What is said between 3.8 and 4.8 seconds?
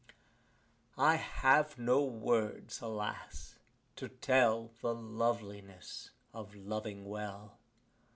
to tell